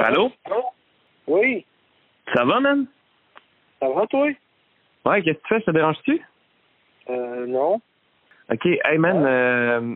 [0.00, 0.32] Allô?
[1.26, 1.64] Oui,
[2.34, 2.86] Ça va, man?
[3.80, 4.28] ça va, toi?
[5.04, 5.60] Ouais, qu'est-ce que tu fais?
[5.60, 6.20] Ça te dérange-tu?
[7.10, 7.80] Euh, non.
[8.50, 8.66] OK.
[8.66, 9.94] Hey, man, euh,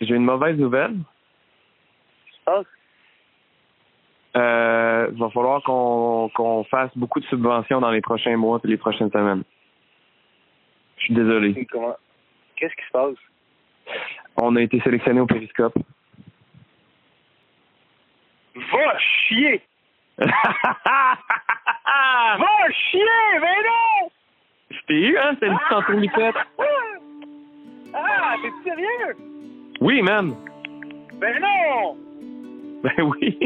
[0.00, 0.94] j'ai une mauvaise nouvelle.
[2.46, 2.62] Ah,
[4.36, 8.68] Euh, il va falloir qu'on qu'on fasse beaucoup de subventions dans les prochains mois et
[8.68, 9.44] les prochaines semaines.
[10.96, 11.66] Je suis désolé.
[11.70, 11.94] comment?
[12.56, 13.14] Qu'est-ce qui se passe?
[14.36, 15.74] On a été sélectionné au périscope.
[18.54, 19.60] Va chier!
[20.18, 20.24] Je
[22.38, 23.00] Va chier!
[23.40, 24.10] Mais non!
[24.86, 25.32] t'ai eu, hein?
[25.40, 26.36] C'est une petite entourloupe.
[27.94, 29.16] Ah, t'es sérieux?
[29.80, 30.34] Oui, man.
[31.20, 31.96] Ben non!
[32.82, 33.38] Ben oui.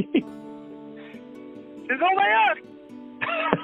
[1.89, 2.57] C'est ton meilleur!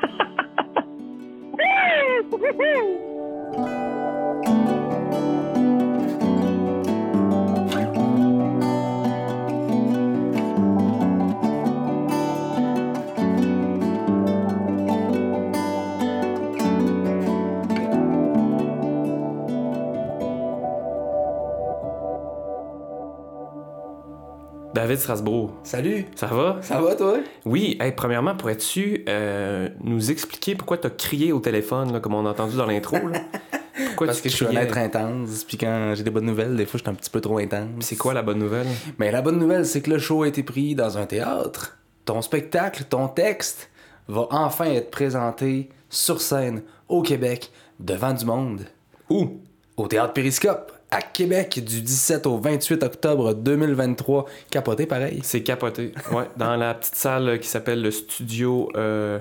[24.75, 26.05] David Strasbourg, Salut!
[26.17, 26.59] ça va?
[26.61, 27.19] Ça va, toi?
[27.45, 32.15] Oui, hey, premièrement, pourrais-tu euh, nous expliquer pourquoi tu as crié au téléphone, là, comme
[32.15, 32.97] on a entendu dans l'intro?
[33.87, 36.57] Pourquoi Parce tu que je suis un être intense, puis quand j'ai des bonnes nouvelles,
[36.57, 37.69] des fois, je suis un petit peu trop intense.
[37.81, 38.67] C'est quoi la bonne nouvelle?
[38.99, 41.79] Mais la bonne nouvelle, c'est que le show a été pris dans un théâtre.
[42.05, 43.71] Ton spectacle, ton texte,
[44.09, 48.63] va enfin être présenté sur scène, au Québec, devant du monde.
[49.11, 49.41] Où?
[49.77, 54.27] Au Théâtre Périscope, à Québec, du 17 au 28 octobre 2023.
[54.49, 55.21] Capoté, pareil?
[55.25, 55.93] C'est capoté.
[56.13, 59.19] Ouais, dans la petite salle qui s'appelle le studio euh,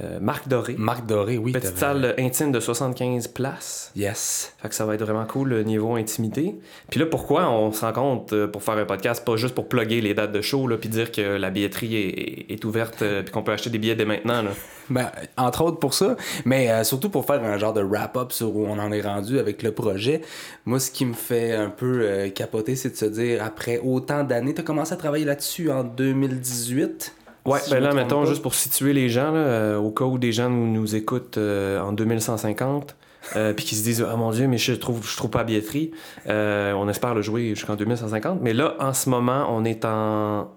[0.00, 0.74] euh, Marc Doré.
[0.78, 1.52] Marc Doré, oui.
[1.52, 3.92] Petite salle intime de 75 places.
[3.94, 4.54] Yes.
[4.60, 6.56] Fait que ça va être vraiment cool le niveau intimité.
[6.90, 9.68] Puis là, pourquoi on se rend compte euh, pour faire un podcast, pas juste pour
[9.68, 13.22] plugger les dates de show, là, puis dire que la billetterie est, est ouverte, euh,
[13.22, 14.42] puis qu'on peut acheter des billets dès maintenant.
[14.42, 14.50] Là?
[14.90, 18.54] Ben, entre autres pour ça, mais euh, surtout pour faire un genre de wrap-up sur
[18.54, 20.22] où on en est rendu avec le projet.
[20.66, 24.24] Moi, ce qui me fait un peu euh, capoter, c'est de se dire, après autant
[24.24, 27.14] d'années, t'as commencé à travailler là-dessus en 2018.
[27.44, 28.28] Ouais, Si ben là, mettons, pas.
[28.28, 31.38] juste pour situer les gens, là, euh, au cas où des gens nous, nous écoutent
[31.38, 32.96] euh, en 2150,
[33.36, 35.44] euh, puis qui se disent, ah mon Dieu, mais je trouve, je trouve pas la
[35.44, 35.90] billetterie.
[36.28, 38.40] Euh, on espère le jouer jusqu'en 2150.
[38.42, 40.50] Mais là, en ce moment, on est en.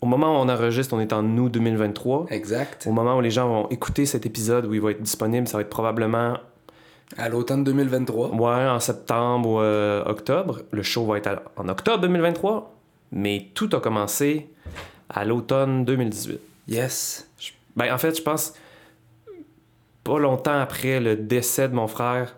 [0.00, 2.26] Au moment où on enregistre, on est en août 2023.
[2.30, 2.86] Exact.
[2.88, 5.56] Au moment où les gens vont écouter cet épisode, où il va être disponible, ça
[5.56, 6.34] va être probablement
[7.16, 8.30] À l'automne 2023.
[8.32, 10.60] ouais, en septembre ou euh, octobre.
[10.70, 12.76] Le show va être en octobre 2023,
[13.10, 14.48] mais tout a commencé
[15.08, 16.40] à l'automne 2018.
[16.68, 17.28] Yes.
[17.76, 18.54] Ben, en fait, je pense
[20.04, 22.36] pas longtemps après le décès de mon frère,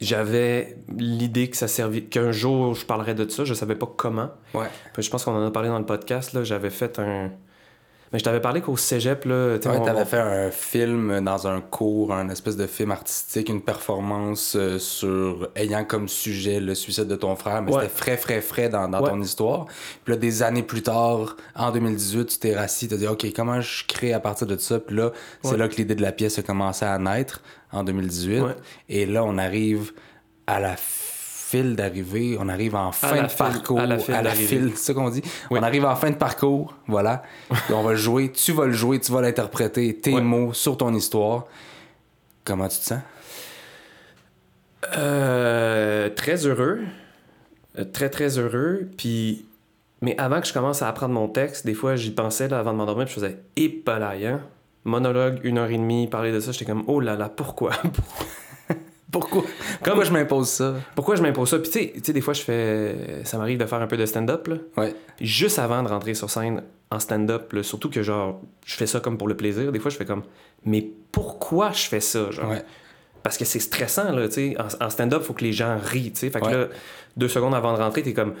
[0.00, 4.30] j'avais l'idée que ça servait qu'un jour je parlerais de ça, je savais pas comment.
[4.52, 4.66] Ouais.
[4.92, 7.30] Puis je pense qu'on en a parlé dans le podcast là, j'avais fait un
[8.12, 11.60] mais je t'avais parlé qu'au cégep là, Ouais, on- t'avais fait un film dans un
[11.60, 17.06] cours, un espèce de film artistique, une performance euh, sur ayant comme sujet le suicide
[17.08, 17.82] de ton frère, mais Ouais.
[17.82, 19.10] c'était frais, frais, frais dans, dans Ouais.
[19.10, 19.66] ton histoire.
[20.04, 23.60] Puis là, des années plus tard, en 2018, tu t'es rassis, t'as dit, OK, comment
[23.60, 24.78] je crée à partir de ça?
[24.80, 25.10] Puis là,
[25.42, 27.42] c'est là que l'idée de la pièce a commencé à naître,
[27.72, 28.40] en 2018.
[28.40, 28.54] Ouais.
[28.88, 29.92] Et là, on arrive
[30.46, 30.76] à la
[31.48, 33.98] file d'arrivée, on arrive en fin de file- parcours, à la
[34.30, 35.22] file c'est ça qu'on dit.
[35.50, 35.58] Oui.
[35.60, 37.22] On arrive en fin de parcours, voilà.
[37.70, 40.92] On va le jouer, tu vas le jouer, tu vas l'interpréter, tes mots sur ton
[40.92, 41.44] histoire.
[42.44, 43.00] Comment tu te sens?
[44.96, 46.80] Euh, très heureux.
[47.78, 48.88] Euh, très, très heureux.
[48.96, 49.46] Puis,
[50.00, 52.72] mais avant que je commence à apprendre mon texte, des fois, j'y pensais là, avant
[52.72, 54.40] de m'endormir, puis je faisais épalaille, hein?
[54.84, 57.70] Monologue, une heure et demie, parler de ça, j'étais comme, oh là là, pourquoi?
[59.20, 60.04] Pourquoi?
[60.04, 60.74] Je m'impose ça?
[60.94, 61.58] pourquoi je m'impose ça?
[61.58, 63.22] Puis, tu sais- tu sais, des fois, je fais.
[63.24, 64.56] Ça m'arrive de faire un peu de stand-up, là.
[64.76, 64.94] Ouais.
[65.20, 69.18] Juste avant de rentrer sur scène en stand-up, surtout que, genre, je fais ça comme
[69.18, 70.22] pour le plaisir, des fois, je fais comme,
[70.64, 72.50] mais pourquoi je fais ça, genre?
[72.50, 72.62] Ouais.
[73.22, 74.56] Parce que c'est stressant, là, tu sais.
[74.80, 76.30] En, en stand-up, faut que les gens rient, tu sais.
[76.30, 76.52] Fait que Ouais.
[76.52, 76.66] là,
[77.16, 78.34] deux secondes avant de rentrer, t'es comme,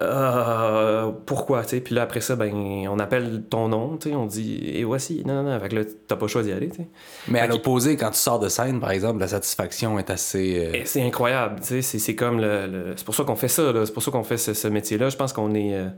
[0.00, 1.80] euh, pourquoi, tu sais?
[1.80, 2.52] Puis là, après ça, ben,
[2.88, 4.14] on appelle ton nom, tu sais.
[4.16, 5.22] On dit, et voici.
[5.26, 5.60] Non, non, non.
[5.60, 6.88] Fait que là, t'as pas le choix d'y aller, tu sais.
[7.28, 10.72] Mais à Fait l'opposé, quand tu sors de scène, par exemple, la satisfaction est assez.
[10.74, 11.98] euh, c'est incroyable, tu sais.
[11.98, 12.66] C'est, comme le.
[12.66, 13.84] le- C'est pour ça qu'on fait ça, là.
[13.84, 15.08] C'est pour ça qu'on fait ce, ce métier-là.
[15.10, 15.74] Je pense qu'on est.
[15.74, 15.88] euh,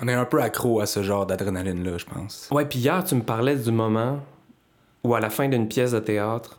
[0.00, 2.48] On est un peu accro à ce genre d'adrénaline-là, je pense.
[2.50, 4.20] Ouais, puis hier, tu me parlais du moment
[5.04, 6.58] où, à la fin d'une pièce de théâtre,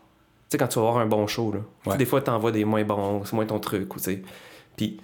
[0.50, 1.60] tu sais, quand tu vas voir un bon show, là,
[1.92, 1.98] Ouais.
[1.98, 4.22] des fois, t'envoies des moins bons, c'est moins ton truc, ou tu sais.
[4.78, 5.00] Puis,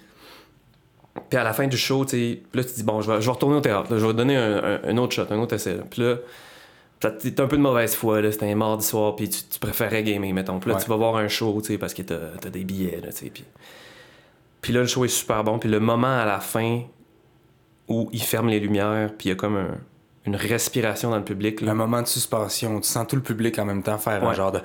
[1.30, 3.26] puis à la fin du show, tu sais, là, tu dis, bon, je vais, je
[3.26, 5.54] vais retourner au théâtre, là, je vais donner un, un- un autre shot, un autre
[5.54, 5.76] essai.
[5.76, 5.82] là.
[5.88, 6.16] Puis là,
[7.10, 10.02] t'es un peu de mauvaise foi, là, c'était un mardi soir, puis tu, tu préférais
[10.02, 10.58] gamer, mettons.
[10.58, 10.82] Puis là, Ouais.
[10.82, 13.24] tu vas voir un show, tu sais, parce que t'as as des billets, là, tu
[13.26, 13.30] sais.
[13.30, 13.44] Puis,
[14.60, 16.80] puis là, le show est super bon, puis le moment à la fin
[17.88, 19.78] où il ferme les lumières, puis il y a comme un-
[20.26, 21.60] une respiration dans le public.
[21.60, 21.72] là.
[21.72, 22.80] Un moment de suspension.
[22.80, 24.60] Tu sens tout le public en même temps faire un genre de.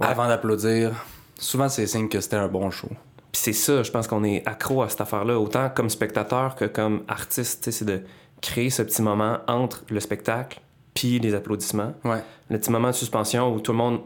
[0.00, 0.90] Avant d'applaudir.
[1.38, 2.88] Souvent, c'est signe que c'était un bon show.
[3.32, 6.66] Puis c'est ça, je pense qu'on est accro à cette affaire-là, autant comme spectateur que
[6.66, 8.02] comme artiste, tu sais, c'est de
[8.42, 10.60] créer ce petit moment entre le spectacle
[10.94, 11.94] puis les applaudissements.
[12.04, 12.22] Ouais.
[12.50, 14.00] Le petit moment de suspension où tout le monde,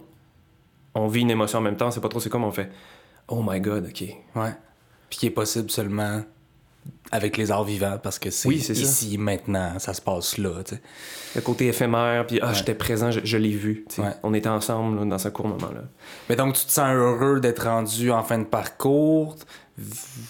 [0.94, 2.70] on vit une émotion en même temps, c'est pas trop c'est comme on fait
[3.28, 4.02] «Oh my God, OK.
[4.37, 4.55] Ouais.
[5.11, 6.23] Puis qui est possible seulement
[7.12, 8.81] avec les arts vivants parce que c'est Oui, c'est ça.
[8.83, 10.62] ici, maintenant, ça se passe là.
[10.65, 10.83] tu sais.»
[11.37, 12.55] Le côté éphémère, puis «Ah, Ouais.
[12.55, 13.85] j'étais présent, je, je l'ai vu.
[13.99, 14.11] Ouais.
[14.23, 15.83] On était ensemble là, dans ce court moment-là.
[16.29, 19.37] Mais donc, tu te sens heureux d'être rendu en fin de parcours,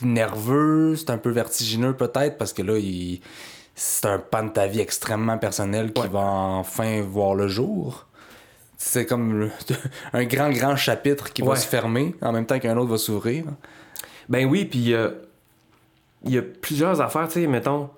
[0.03, 3.21] nerveux, c'est un peu vertigineux peut-être parce que là, il-
[3.75, 6.09] c'est un pan de ta vie extrêmement personnel qui Ouais.
[6.09, 8.07] va enfin voir le jour.
[8.79, 9.51] C'est comme le-
[10.13, 13.45] un grand, grand chapitre qui va se fermer en même temps qu'un autre va s'ouvrir.
[14.29, 15.11] Ben oui, puis euh,
[16.27, 17.89] il y a plusieurs affaires, tu sais, mettons.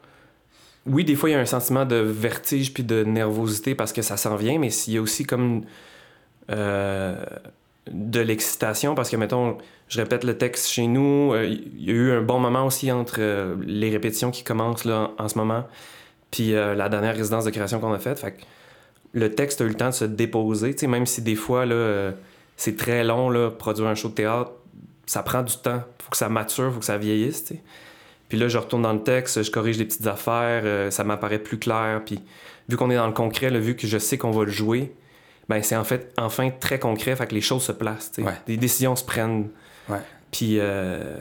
[0.86, 4.02] Oui, des fois, il y a un sentiment de vertige puis de nervosité parce que
[4.02, 5.62] ça s'en vient, mais il y a aussi comme
[6.50, 7.16] euh,
[7.90, 9.58] de l'excitation parce que, mettons,
[9.88, 11.32] je répète le texte chez nous.
[11.34, 14.84] euh, Il y a eu un bon moment aussi entre euh, les répétitions qui commencent
[14.84, 15.64] là, en, ce moment
[16.30, 18.18] puis la dernière résidence de création qu'on a faite.
[18.18, 18.42] Fait que
[19.14, 21.64] le texte a eu le temps de se déposer, tu sais, même si des fois,
[21.64, 22.12] là,
[22.58, 24.50] c'est très long, là, produire un show de théâtre,
[25.06, 25.82] ça prend du temps.
[26.02, 27.62] Faut que ça mature, faut que ça vieillisse, tu sais.
[28.28, 31.38] Puis là, je retourne dans le texte, je corrige des petites affaires, euh, ça m'apparaît
[31.38, 32.02] plus clair.
[32.04, 32.20] Puis
[32.68, 34.92] vu qu'on est dans le concret, là, vu que je sais qu'on va le jouer,
[35.48, 38.12] ben c'est en fait enfin très concret, fait que les choses se placent.
[38.18, 38.34] Ouais.
[38.46, 39.48] Des décisions se prennent.
[39.88, 39.98] Ouais.
[40.30, 41.16] Puis, euh,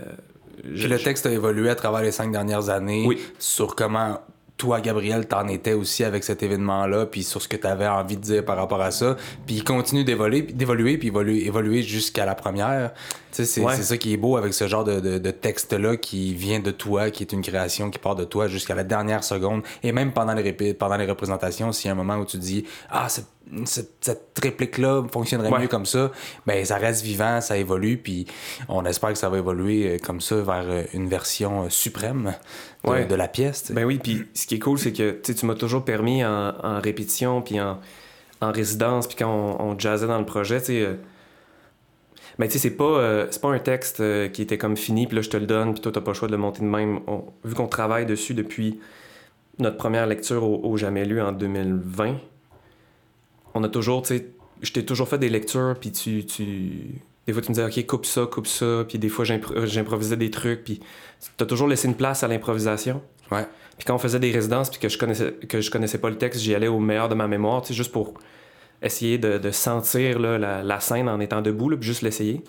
[0.63, 3.21] Puis le texte a évolué à travers les cinq dernières années Oui.
[3.39, 4.19] sur comment
[4.57, 8.21] toi, Gabriel, t'en étais aussi avec cet événement-là, puis sur ce que t'avais envie de
[8.21, 9.15] dire par rapport à ça.
[9.45, 12.91] Puis il continue d'évoluer, d'évoluer puis évoluer, évoluer jusqu'à la première.
[12.93, 12.99] Tu
[13.31, 13.75] sais, c'est Ouais.
[13.75, 16.71] c'est ça qui est beau avec ce genre de, de- de texte-là qui vient de
[16.71, 19.61] toi, qui est une création qui part de toi jusqu'à la dernière seconde.
[19.83, 22.65] Et même pendant les, pendant les représentations, s'il y a un moment où tu dis
[22.89, 23.27] «Ah, cette,
[23.65, 25.59] cette, cette réplique-là fonctionnerait Ouais.
[25.61, 26.11] mieux comme ça»,
[26.45, 28.25] ben ça reste vivant, ça évolue, puis
[28.69, 32.33] on espère que ça va évoluer euh, comme ça vers euh, une version euh, suprême
[32.83, 33.05] de, Ouais.
[33.05, 33.71] de la pièce.
[33.71, 36.79] Ben oui, puis ce qui est cool, c'est que tu m'as toujours permis en, en
[36.79, 37.79] répétition, puis en,
[38.41, 39.29] en résidence, puis quand
[39.59, 40.81] on, on jazzait dans le projet, tu sais.
[40.81, 40.93] euh,
[42.39, 45.15] ben tu sais, c'est pas, euh, pas un texte euh, qui était comme fini, puis
[45.15, 46.65] là je te le donne, puis toi t'as pas le choix de le monter de
[46.67, 46.99] même.
[47.07, 48.79] On- vu qu'on travaille dessus depuis
[49.57, 52.17] notre première lecture au, au Jamais lu en 2020,
[53.57, 54.27] on a toujours, tu sais,
[54.61, 57.01] je t'ai toujours fait des lectures, puis tu, tu.
[57.25, 60.15] Des fois, tu me disais, OK, coupe ça, coupe ça, puis des fois, j'impro- j'improvisais
[60.15, 60.79] des trucs, puis
[61.35, 63.01] t'as toujours laissé une place à l'improvisation.
[63.31, 63.45] Ouais.
[63.77, 66.17] Puis quand on faisait des résidences puis que je connaissais que je connaissais pas le
[66.17, 68.13] texte, j'y allais au meilleur de ma mémoire, tu sais, juste pour
[68.81, 72.41] essayer de, de sentir là, la, la scène en étant debout, là, puis juste l'essayer.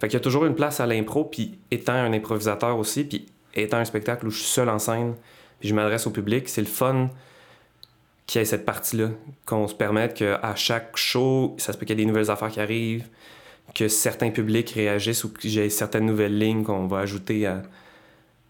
[0.00, 3.26] Fait qu'il y a toujours une place à l'impro, puis étant un improvisateur aussi, puis
[3.54, 5.14] étant un spectacle où je suis seul en scène,
[5.60, 7.08] puis je m'adresse au public, c'est le fun
[8.26, 9.10] qu'il y ait cette partie-là,
[9.46, 12.50] qu'on se permette qu'à chaque show, ça se peut qu'il y ait des nouvelles affaires
[12.50, 13.08] qui arrivent,
[13.74, 17.62] que certains publics réagissent ou que j'ai certaines nouvelles lignes qu'on va ajouter à,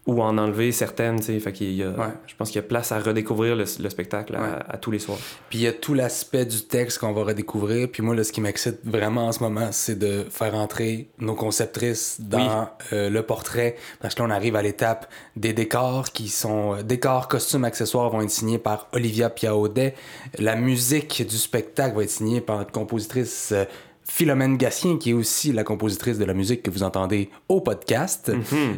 [0.07, 1.39] ou en enlever certaines, tu sais.
[1.39, 2.13] Fait qu'il y a, Ouais.
[2.27, 4.49] je pense qu'il y a place à redécouvrir le, le spectacle à, Ouais.
[4.69, 5.17] à tous les soirs.
[5.49, 7.89] Puis il y a tout l'aspect du texte qu'on va redécouvrir.
[7.91, 11.33] Puis moi, là, ce qui m'excite vraiment en ce moment, c'est de faire entrer nos
[11.33, 13.75] conceptrices dans euh, le portrait.
[13.99, 16.75] Parce que là, on arrive à l'étape des décors qui sont...
[16.75, 19.95] euh, décors, costumes, accessoires vont être signés par Olivia Piaudet.
[20.37, 23.49] La musique du spectacle va être signée par notre compositrice...
[23.53, 23.65] euh,
[24.07, 28.31] Philomène Gatien, qui est aussi la compositrice de la musique que vous entendez au podcast.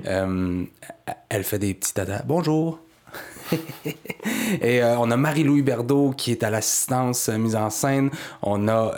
[0.08, 0.64] Euh,
[1.30, 2.24] elle fait des petits tatas.
[2.26, 2.80] Bonjour.
[4.62, 8.10] Et euh, on a Marie-Louis Berdeau qui est à l'assistance euh, mise en scène.
[8.42, 8.94] On a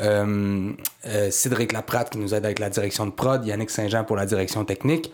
[1.32, 3.46] Cédric Laprate qui nous aide avec la direction de prod.
[3.46, 5.12] Yannick Saint-Jean pour la direction technique.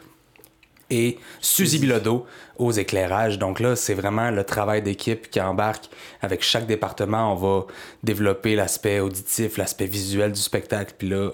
[0.90, 2.26] Et Suzy Bilodeau
[2.58, 3.40] aux éclairages.
[3.40, 5.86] Donc là, c'est vraiment le travail d'équipe qui embarque.
[6.22, 7.66] Avec chaque département, on va
[8.04, 10.94] développer l'aspect auditif, l'aspect visuel du spectacle.
[10.98, 11.32] Puis là,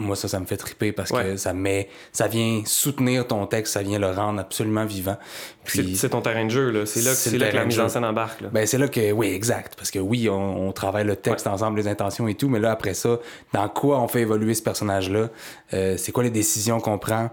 [0.00, 3.74] moi, ça, ça me fait triper parce que ça met, ça vient soutenir ton texte,
[3.74, 5.16] ça vient le rendre absolument vivant.
[5.64, 6.86] C'est Puis- c'est ton terrain de jeu, là.
[6.86, 8.48] C'est là, que- là que la mise en scène embarque, là.
[8.50, 9.74] Ben, c'est là que, oui, exact.
[9.76, 12.72] Parce que oui, on, on travaille le texte ensemble, les intentions et tout, mais là,
[12.72, 13.18] après ça,
[13.52, 15.28] dans quoi on fait évoluer ce personnage-là?
[15.74, 17.30] Euh, c'est quoi les décisions qu'on prend?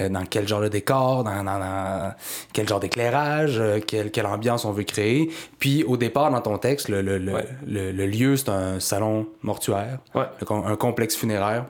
[0.00, 1.24] Euh, dans quel genre de décor?
[1.24, 2.14] Dans, dans- dans
[2.52, 3.58] quel genre d'éclairage?
[3.58, 5.30] Euh, quelle, quelle ambiance on veut créer?
[5.58, 7.48] Puis, au départ, dans ton texte, le, le, le, Ouais.
[7.66, 10.26] le- lieu, c'est un salon mortuaire, Ouais.
[10.48, 11.64] un complexe funéraire.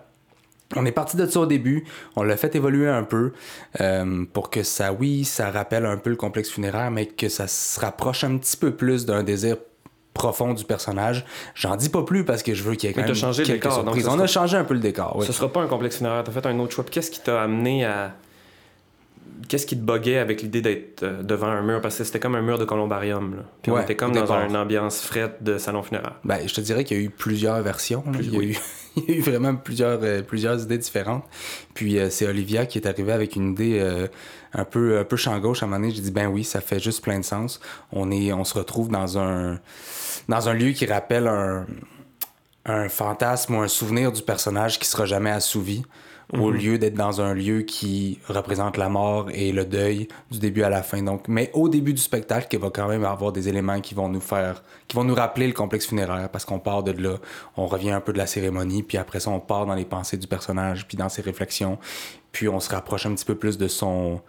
[0.77, 1.85] On est parti de ça au début,
[2.17, 3.33] on l'a fait évoluer un peu
[3.81, 7.49] euh, pour que ça, oui, ça rappelle un peu le complexe funéraire, mais que ça
[7.49, 9.57] se rapproche un petit peu plus d'un désir
[10.15, 11.25] profond du personnage.
[11.55, 13.45] J'en dis pas plus parce que je veux qu'il y ait quand Mais même le
[13.45, 14.07] décor, surprises.
[14.09, 15.27] On sera- a changé un peu le décor, oui.
[15.27, 16.23] Ce sera pas un complexe funéraire.
[16.25, 16.85] T'as fait un autre choix.
[16.89, 18.15] Qu'est-ce qui t'a amené à
[19.51, 21.81] qu'est-ce qui te buguait avec l'idée d'être euh, devant un mur?
[21.81, 23.35] Parce que c'était comme un mur de columbarium.
[23.37, 23.43] Là.
[23.61, 26.15] Puis on était comme dans une ambiance frette de salon funéraire.
[26.25, 28.03] Ben, je te dirais qu'il y a eu plusieurs versions.
[28.03, 28.47] Plus- il, y a oui.
[28.53, 28.59] eu,
[28.97, 31.25] il y a eu vraiment plusieurs, euh, plusieurs idées différentes.
[31.75, 34.07] Puis euh, c'est Olivia qui est arrivée avec une idée euh,
[34.55, 35.65] un peu, un peu champ gauche.
[35.65, 37.61] À un moment donné, j'ai dit, ben oui, ça fait juste plein de sens.
[37.93, 39.59] On, est, on se retrouve dans un,
[40.29, 41.67] dans un lieu qui rappelle un,
[42.67, 45.83] un fantasme ou un souvenir du personnage qui sera jamais assouvi.
[46.39, 50.63] Au lieu d'être dans un lieu qui représente la mort et le deuil du début
[50.63, 51.03] à la fin.
[51.03, 54.09] Donc, mais au début du spectacle, il va quand même avoir des éléments qui vont
[54.09, 57.17] nous faire, qui vont nous rappeler le complexe funéraire parce qu'on part de là,
[57.57, 60.19] on revient un peu de la cérémonie, puis après ça, on part dans les pensées
[60.19, 61.79] du personnage, puis dans ses réflexions,
[62.31, 64.21] puis on se rapproche un petit peu plus de son,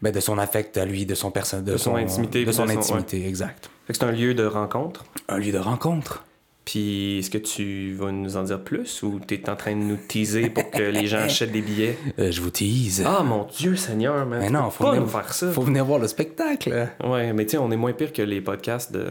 [0.00, 2.70] ben, de son affect à lui, de son personnage, de, De son intimité, de son
[2.70, 3.68] intimité, exact.
[3.86, 5.04] C'est un lieu de rencontre.
[5.28, 6.24] Un lieu de rencontre.
[6.64, 9.80] Puis est-ce que tu vas nous en dire plus ou tu es en train de
[9.82, 11.98] nous teaser pour que les gens achètent des billets?
[12.20, 13.02] Euh, je vous tease.
[13.04, 14.38] Ah mon Dieu Seigneur, man.
[14.40, 15.50] mais non, faut pas venir, nous faire ça.
[15.50, 16.88] faut venir voir le spectacle.
[17.04, 19.06] Ouais, mais tu sais, on est moins pire que les podcasts de.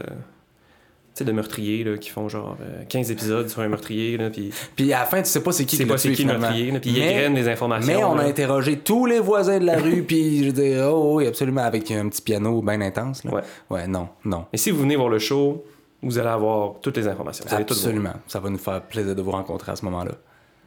[1.14, 4.50] Sais, de meurtriers là, qui font genre euh, 15 épisodes sur un meurtrier, là, puis
[4.74, 6.16] Puis à la fin, tu sais pas c'est qui c'est qui pas l'a c'est tué,
[6.16, 7.92] qui le meurtrier, là, puis ils Mais- égrènent des informations.
[7.94, 11.26] Mais on a interrogé tous les voisins de la rue, puis je dire, oh oui,
[11.26, 13.24] absolument, avec un petit piano bien intense.
[13.24, 13.30] Là.
[13.34, 13.42] Ouais.
[13.68, 14.46] Ouais, non, non.
[14.54, 15.62] Et si vous venez voir le show,
[16.02, 17.44] vous allez avoir toutes les informations.
[17.48, 17.54] Vous.
[17.54, 18.14] Absolument.
[18.26, 20.12] Ça va nous faire plaisir de vous rencontrer à ce moment-là.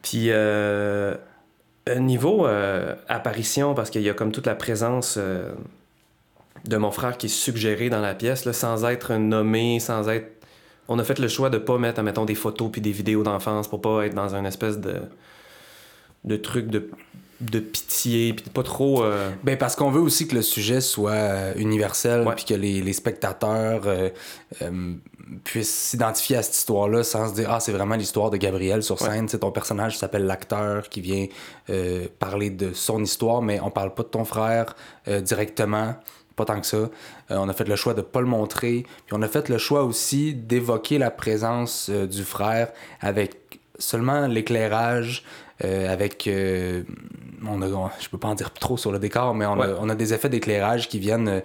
[0.02, 1.16] Puis, euh,
[1.98, 5.52] niveau euh, apparition, parce qu'il y a comme toute la présence euh,
[6.66, 10.32] de mon frère qui est suggéré dans la pièce, là, sans être nommé, sans être.
[10.88, 13.68] On a fait le choix de pas mettre, admettons, des photos puis des vidéos d'enfance
[13.68, 15.02] pour pas être dans un espèce de,
[16.26, 16.90] de truc de,
[17.42, 19.04] de pitié, puis pas trop.
[19.04, 22.82] euh, Ben parce qu'on veut aussi que le sujet soit euh, universel, puis que les,
[22.82, 24.10] les spectateurs euh,
[25.44, 29.00] puissent s'identifier à cette histoire-là sans se dire ah c'est vraiment l'histoire de Gabriel sur
[29.00, 29.28] scène.
[29.28, 31.28] C'est ton personnage s'appelle l'acteur qui vient
[32.20, 34.76] parler de son histoire, mais on parle pas de ton frère
[35.24, 35.96] directement.
[36.36, 36.78] Pas tant que ça.
[36.78, 36.90] Euh,
[37.30, 38.86] on a fait le choix de pas le montrer.
[39.06, 44.28] Puis on a fait le choix aussi d'évoquer la présence euh, du frère avec seulement
[44.28, 45.24] l'éclairage,
[45.64, 46.28] euh, avec...
[46.28, 46.84] euh,
[47.48, 49.68] on a, on- je peux pas en dire trop sur le décor, mais on, Ouais.
[49.68, 51.40] a, on a des effets d'éclairage qui viennent, euh,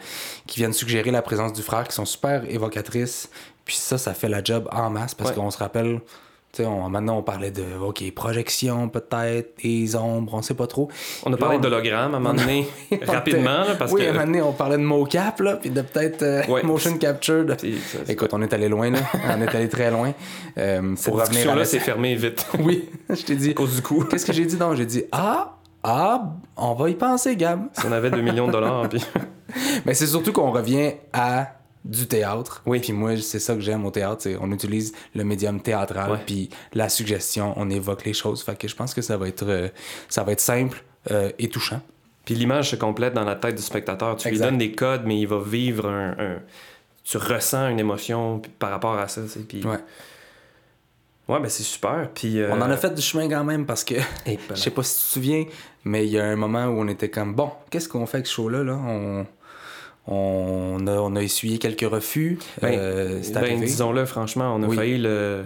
[0.47, 3.29] qui viennent suggérer la présence du frère, qui sont super évocatrices.
[3.65, 5.37] Puis ça, ça fait la job en masse parce Ouais.
[5.37, 6.01] qu'on se rappelle...
[6.59, 10.89] On- maintenant, on parlait de, OK, projection peut-être, les ombres, on sait pas trop.
[11.25, 12.67] On a là, parlé on- d'hologramme à un moment donné,
[13.09, 15.71] on rapidement, là, parce oui, à un moment donné, on parlait de mocap, là, puis
[15.71, 16.63] de peut-être euh, Ouais.
[16.65, 17.45] motion capture.
[17.45, 17.73] de- C'est-
[18.05, 18.99] c'est- Écoute, on est allé loin, là.
[19.37, 20.13] on est allé très loin.
[20.59, 21.65] Euh, Cette pour revenir à discussion-là la...
[21.65, 22.45] s'est fermée vite.
[22.59, 23.51] Oui, je t'ai dit.
[23.51, 24.05] à cause du coup.
[24.05, 24.57] Qu'est-ce que j'ai dit?
[24.57, 27.69] Non, j'ai dit, ah, ah, on va y penser, Gab.
[27.73, 29.03] Si on avait 2 millions de dollars, puis.
[29.87, 31.55] Mais c'est surtout qu'on revient à
[31.85, 32.63] du théâtre.
[32.67, 32.81] Oui.
[32.81, 36.51] Puis moi, c'est ça que j'aime au théâtre, c'est on utilise le médium théâtral, puis
[36.75, 38.43] la suggestion, on évoque les choses.
[38.43, 39.69] Fait que je pense que ça va être, euh,
[40.09, 41.81] ça va être simple euh, et touchant.
[42.27, 44.15] Puis l'image se complète dans la tête du spectateur.
[44.17, 44.45] Tu Exact.
[44.45, 46.11] lui donnes des codes, mais il va vivre un.
[46.19, 46.39] un-
[47.03, 49.23] Tu ressens une émotion par rapport à ça.
[49.49, 49.65] Puis...
[49.65, 49.79] Ouais.
[51.29, 52.11] Ouais, ben c'est super.
[52.15, 52.41] Puis.
[52.41, 53.95] euh, On en a fait du chemin quand même parce que
[54.27, 55.45] et Je sais pas si tu te souviens,
[55.85, 58.27] mais il y a un moment où on était comme bon, qu'est-ce qu'on fait avec
[58.27, 58.75] ce show-là là?
[58.75, 59.27] On,
[60.07, 62.39] on, a, on a essuyé quelques refus.
[62.63, 64.77] Ben, euh, ben, disons-le, franchement, on a Oui.
[64.77, 65.45] failli le.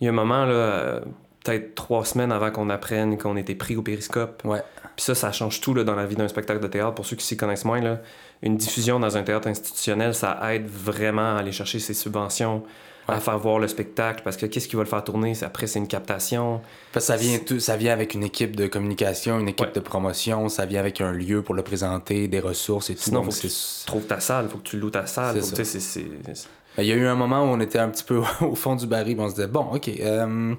[0.00, 1.00] Il y a un moment, là,
[1.44, 4.42] peut-être trois semaines avant qu'on apprenne qu'on était pris au périscope.
[4.44, 4.62] Ouais.
[4.96, 6.94] Puis ça, ça change tout là, dans la vie d'un spectacle de théâtre.
[6.94, 8.00] Pour ceux qui s'y connaissent moins, là,
[8.42, 12.62] une diffusion dans un théâtre institutionnel, ça aide vraiment à aller chercher ses subventions,
[13.08, 14.22] à faire voir le spectacle.
[14.24, 15.32] Parce que qu'est-ce qui va le faire tourner?
[15.42, 16.60] Après, c'est une captation.
[16.92, 19.72] Parce que ça vient, tout, ça vient avec une équipe de communication, une équipe Ouais.
[19.74, 23.02] de promotion, ça vient avec un lieu pour le présenter, des ressources et tout.
[23.02, 23.48] Sinon, faut que tu
[23.86, 25.42] trouves ta salle, faut que tu loues ta salle.
[25.42, 26.48] C'est ça.
[26.78, 28.86] Il y a eu un moment où on était un petit peu au fond du
[28.86, 30.54] baril, on se disait bon, ok, euh,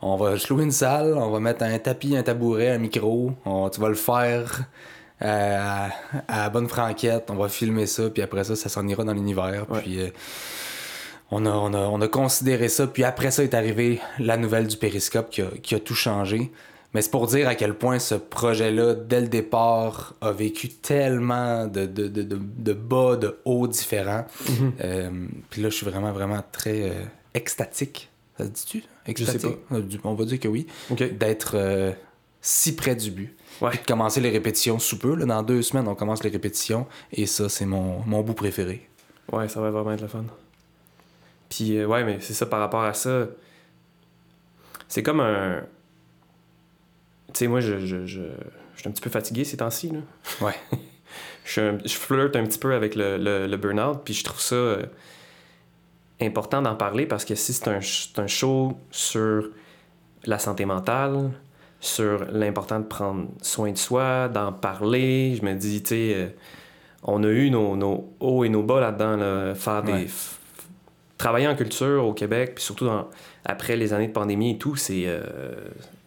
[0.00, 3.32] on va se louer une salle, on va mettre un tapis, un tabouret, un micro,
[3.44, 4.62] on- tu vas le faire
[5.22, 5.58] euh,
[6.28, 9.12] à, à bonne franquette, on va filmer ça, puis après ça, ça s'en ira dans
[9.12, 9.66] l'univers.
[9.70, 9.80] Ouais.
[9.82, 10.08] Puis euh,
[11.30, 14.66] on, a, on, a, on a considéré ça, puis après ça est arrivé la nouvelle
[14.66, 16.50] du périscope qui a, qui a tout changé.
[16.92, 21.68] Mais c'est pour dire à quel point ce projet-là, dès le départ, a vécu tellement
[21.68, 24.26] de, de, de, de, de bas, de hauts différents.
[24.82, 25.10] Euh,
[25.50, 28.10] puis là, je suis vraiment, vraiment très euh, extatique.
[28.36, 28.82] Ça se dit-tu?
[29.06, 29.56] Extatique?
[29.70, 30.66] Euh, On va dire que oui.
[30.90, 31.92] D'être euh,
[32.40, 33.36] si près du but.
[33.60, 33.70] Ouais.
[33.70, 35.14] Puis de commencer les répétitions sous peu.
[35.14, 36.88] Là, dans deux semaines, on commence les répétitions.
[37.12, 38.88] Et ça, c'est mon, mon bout préféré.
[39.30, 40.24] Ouais, ça va vraiment être le fun.
[41.50, 43.26] Puis, euh, ouais, mais c'est ça par rapport à ça.
[44.88, 45.60] C'est comme un.
[47.34, 48.22] Tu sais, moi, je, je, je,
[48.74, 49.90] je suis un petit peu fatigué ces temps-ci.
[49.90, 49.98] Là.
[50.40, 50.54] Ouais.
[51.44, 54.54] je, je flirte un petit peu avec le, le, le burn-out, puis je trouve ça
[54.54, 54.82] euh,
[56.20, 59.48] important d'en parler parce que si c'est un, c'est un show sur
[60.24, 61.30] la santé mentale,
[61.80, 65.36] sur l'important de prendre soin de soi, d'en parler.
[65.40, 66.28] Je me dis, tu sais, euh,
[67.02, 70.04] on a eu nos, nos hauts et nos bas là-dedans, là, faire Ouais.
[70.04, 70.10] des.
[71.20, 73.06] Travailler en culture au Québec, puis surtout dans-
[73.44, 75.20] après les années de pandémie et tout, c'est euh,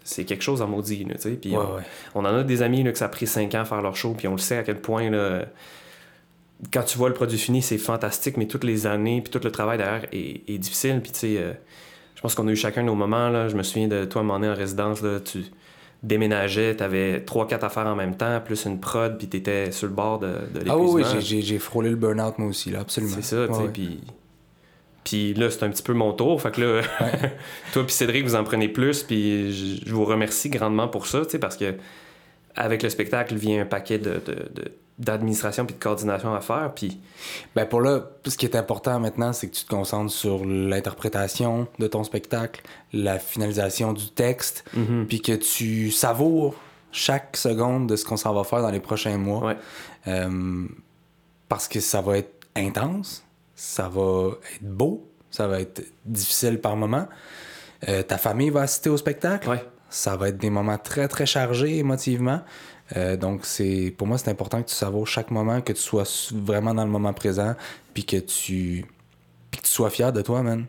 [0.03, 1.15] c'est quelque chose en maudit, là.
[1.39, 1.81] Puis Ouais, on, ouais.
[2.15, 3.95] on en a des amis là, que ça a pris 5 ans à faire leur
[3.95, 5.45] show, puis on le sait à quel point, là,
[6.73, 9.51] quand tu vois le produit fini, c'est fantastique, mais toutes les années, puis tout le
[9.51, 10.99] travail derrière est, est difficile.
[11.01, 11.53] Puis tu sais, euh,
[12.15, 13.29] je pense qu'on a eu chacun nos moments.
[13.29, 13.49] Là.
[13.49, 15.43] Je me souviens de toi, à un moment donné, en résidence, là, tu
[16.03, 20.19] déménageais, t'avais 3-4 affaires en même temps, plus une prod, puis t'étais sur le bord
[20.19, 21.19] de, de Ah oui, l'épuisement.
[21.41, 23.13] j'ai- frôlé le burn-out moi aussi, là, absolument.
[23.15, 24.01] C'est ça, tu sais, puis...
[25.03, 26.41] Puis là, c'est un petit peu mon tour.
[26.41, 26.81] Fait que là,
[27.73, 29.03] toi puis Cédric, vous en prenez plus.
[29.03, 31.75] Puis je, vous remercie grandement pour ça, parce que
[32.55, 34.21] avec le spectacle vient un paquet de,
[34.99, 36.71] d'administration puis de coordination à faire.
[36.75, 36.99] Puis
[37.55, 41.67] Ben pour là, ce qui est important maintenant, c'est que tu te concentres sur l'interprétation
[41.79, 42.61] de ton spectacle,
[42.93, 44.65] la finalisation du texte,
[45.07, 46.55] puis que tu savoures
[46.91, 49.43] chaque seconde de ce qu'on s'en va faire dans les prochains mois.
[49.43, 49.57] Ouais.
[50.07, 50.67] Euh,
[51.49, 53.23] parce que ça va être intense,
[53.55, 57.07] ça va être beau, ça va être difficile par moments.
[57.87, 59.49] Euh, ta famille va assister au spectacle.
[59.49, 59.63] Ouais.
[59.89, 62.41] Ça va être des moments très, très chargés émotivement.
[62.95, 66.03] Euh, donc, c'est pour moi, c'est important que tu savoures chaque moment, que tu sois
[66.33, 67.55] vraiment dans le moment présent,
[67.93, 68.85] puis que tu,
[69.51, 70.65] puis que tu sois fier de toi, man.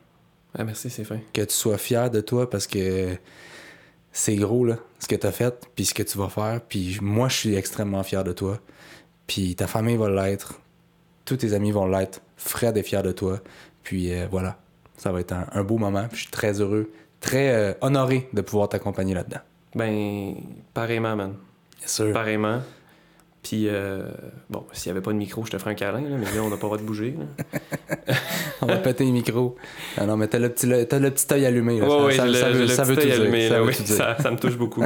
[0.56, 1.18] Ah, merci, c'est fin.
[1.32, 3.16] Que tu sois fier de toi parce que
[4.12, 6.60] c'est gros, là, ce que tu as fait, puis ce que tu vas faire.
[6.60, 8.60] Puis moi, je suis extrêmement fier de toi.
[9.26, 10.60] Puis ta famille va l'être.
[11.24, 12.20] Tous tes amis vont l'être.
[12.36, 13.40] Fred est fier de toi.
[13.82, 14.56] Puis euh, voilà,
[14.96, 16.06] ça va être un, un beau moment.
[16.08, 16.90] Puis je suis très heureux,
[17.20, 19.40] très euh, honoré de pouvoir t'accompagner là-dedans.
[19.74, 20.34] Ben,
[20.74, 21.34] pareillement, man.
[21.78, 22.12] Bien sûr.
[22.12, 22.60] Pareillement.
[23.42, 24.04] Puis, euh,
[24.48, 26.42] bon, s'il n'y avait pas de micro, je te ferais un câlin, là, mais là,
[26.42, 27.14] on n'a pas le droit de bouger.
[28.62, 29.56] On va péter les micros.
[29.98, 31.78] Ah non, mais t'as le petit, t'as le petit œil allumé.
[31.78, 31.86] Là.
[32.12, 33.02] Ça, le- veut, j'ai ça le veut tout
[33.82, 34.16] dire.
[34.18, 34.84] ça me touche beaucoup.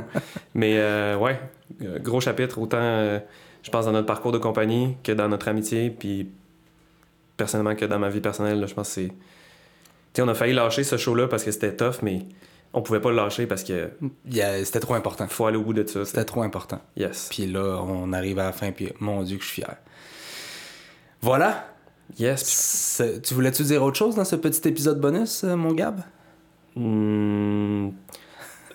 [0.55, 0.77] mais
[1.15, 1.39] ouais,
[2.01, 3.21] gros chapitre, autant
[3.63, 6.31] je pense dans notre parcours de compagnie que dans notre amitié, puis
[7.37, 9.09] personnellement que dans ma vie personnelle, là, je pense que c'est...
[9.09, 9.15] Tu
[10.15, 12.23] sais, on a failli lâcher ce show-là parce que c'était tough, mais
[12.73, 13.91] on pouvait pas le lâcher parce que
[14.27, 15.27] Il y a- C'était trop important.
[15.29, 16.05] faut aller au bout de ça.
[16.05, 16.81] C'était trop important.
[16.97, 17.29] Yes.
[17.31, 19.77] Puis là, on arrive à la fin, puis mon Dieu, que je suis fier.
[21.21, 21.69] Voilà.
[22.19, 23.03] Yes.
[23.23, 26.01] Tu voulais-tu dire autre chose dans ce petit épisode bonus, euh, mon Gab?
[26.75, 27.91] Hmm,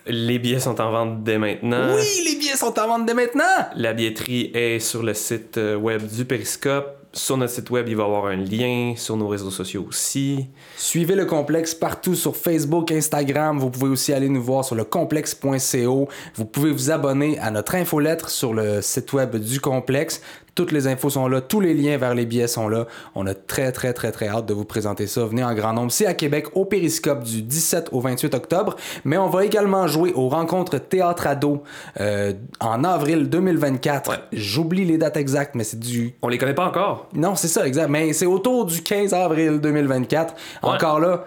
[0.06, 1.94] les billets sont en vente dès maintenant.
[1.94, 3.42] Oui, les billets sont en vente dès maintenant!
[3.74, 6.98] La billetterie est sur le site euh, web du Periscope.
[7.14, 8.94] Sur notre site web, il va y avoir un lien.
[8.96, 10.46] Sur nos réseaux sociaux aussi.
[10.76, 13.58] Suivez le complexe partout sur Facebook, Instagram.
[13.58, 16.08] Vous pouvez aussi aller nous voir sur le complexe.co.
[16.34, 20.20] Vous pouvez vous abonner à notre infolettre sur le site web du complexe.
[20.54, 22.86] Toutes les infos sont là, tous les liens vers les billets sont là.
[23.14, 25.24] On a très très très très hâte de vous présenter ça.
[25.24, 25.90] Venez en grand nombre.
[25.90, 28.76] C'est à Québec au Périscope du 17 au 28 octobre.
[29.04, 31.62] Mais on va également jouer aux rencontres Théâtre Ado
[32.00, 34.10] euh, en avril 2024.
[34.10, 34.16] Ouais.
[34.32, 37.08] J'oublie les dates exactes, mais c'est du On les connaît pas encore.
[37.14, 37.88] non, c'est ça, exact.
[37.88, 40.34] Mais c'est autour du 15 avril 2024.
[40.62, 41.24] Encore là,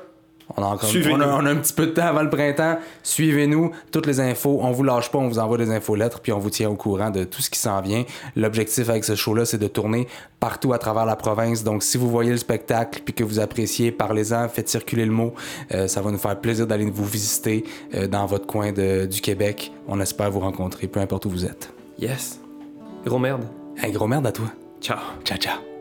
[0.56, 2.78] on a, encore, on, a, on a un petit peu de temps avant le printemps.
[3.04, 3.72] Suivez-nous.
[3.92, 6.50] Toutes les infos, on vous lâche pas, on vous envoie des infolettres, puis on vous
[6.50, 8.06] tient au courant de tout ce qui s'en vient.
[8.36, 10.08] L'objectif avec ce show-là, c'est de tourner
[10.40, 11.64] partout à travers la province.
[11.64, 15.34] Donc, si vous voyez le spectacle, puis que vous appréciez, parlez-en, faites circuler le mot.
[15.74, 19.20] Euh, ça va nous faire plaisir d'aller vous visiter euh, dans votre coin de- du
[19.22, 19.72] Québec.
[19.88, 21.74] On espère vous rencontrer, peu importe où vous êtes.
[22.00, 22.40] Yes.
[23.06, 23.44] Gros merde.
[23.84, 24.48] Un gros merde à toi.
[24.82, 24.98] Ciao.
[25.24, 25.77] Ciao, ciao.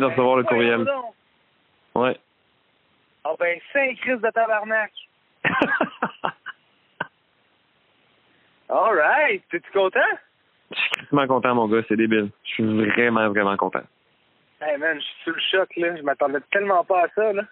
[0.00, 0.86] De recevoir le courriel.
[1.94, 2.16] Ouais.
[3.24, 4.92] Ah ben, cinq crises de tabarnak.
[8.70, 9.42] All right.
[9.50, 10.00] T'es-tu content?
[10.70, 11.82] Je suis extrêmement content, mon gars.
[11.88, 12.30] C'est débile.
[12.44, 13.82] Je suis vraiment, vraiment content.
[14.60, 15.96] Hey man, je suis sous le choc, là.
[15.96, 17.42] Je m'attendais tellement pas à ça, là.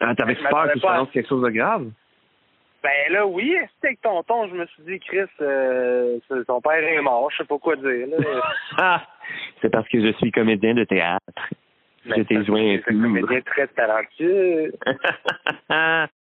[0.00, 1.90] Ah, T'avais peur que à- t'annonce quelque chose de grave?
[2.82, 7.00] Ben là, oui, c'était avec tonton, je me suis dit, Chris, euh, son père est
[7.00, 8.06] mort, je sais pas quoi dire,
[8.76, 9.02] là.
[9.60, 11.50] C'est parce que je suis comédien de théâtre.
[12.06, 14.72] Je t'ai joint un comédien très talentueux.